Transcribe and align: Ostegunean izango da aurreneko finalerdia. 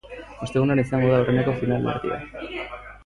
Ostegunean 0.45 0.81
izango 0.83 1.11
da 1.11 1.19
aurreneko 1.19 1.53
finalerdia. 1.59 2.19